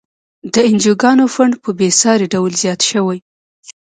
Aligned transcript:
د 0.53 0.55
انجوګانو 0.69 1.25
فنډ 1.33 1.53
په 1.63 1.69
بیسارې 1.79 2.25
ډول 2.33 2.51
زیات 2.61 2.81
شوی. 2.89 3.17